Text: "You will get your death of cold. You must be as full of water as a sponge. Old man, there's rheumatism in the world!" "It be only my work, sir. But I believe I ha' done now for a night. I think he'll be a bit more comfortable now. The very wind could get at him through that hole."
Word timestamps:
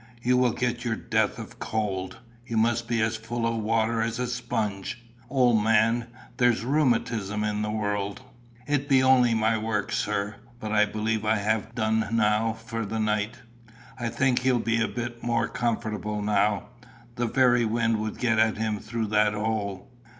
"You 0.23 0.35
will 0.35 0.53
get 0.53 0.83
your 0.83 0.95
death 0.95 1.37
of 1.37 1.59
cold. 1.59 2.17
You 2.47 2.57
must 2.57 2.87
be 2.87 3.03
as 3.03 3.17
full 3.17 3.45
of 3.45 3.57
water 3.57 4.01
as 4.01 4.17
a 4.17 4.25
sponge. 4.25 4.99
Old 5.29 5.63
man, 5.63 6.07
there's 6.37 6.65
rheumatism 6.65 7.43
in 7.43 7.61
the 7.61 7.69
world!" 7.69 8.23
"It 8.65 8.89
be 8.89 9.03
only 9.03 9.35
my 9.35 9.59
work, 9.59 9.91
sir. 9.91 10.37
But 10.59 10.71
I 10.71 10.85
believe 10.85 11.23
I 11.23 11.37
ha' 11.37 11.71
done 11.75 12.07
now 12.13 12.51
for 12.53 12.81
a 12.81 12.99
night. 12.99 13.41
I 13.99 14.09
think 14.09 14.39
he'll 14.39 14.57
be 14.57 14.81
a 14.81 14.87
bit 14.87 15.21
more 15.21 15.47
comfortable 15.47 16.23
now. 16.23 16.69
The 17.13 17.27
very 17.27 17.63
wind 17.63 17.97
could 17.97 18.17
get 18.17 18.39
at 18.39 18.57
him 18.57 18.79
through 18.79 19.05
that 19.09 19.33
hole." 19.35 19.87